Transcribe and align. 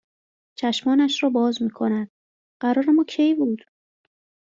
چشمانش 0.55 1.23
را 1.23 1.29
باز 1.29 1.61
میکند. 1.61 2.11
قرارِ 2.61 2.89
ما 2.89 3.03
کی 3.03 3.33
بود 3.33 3.65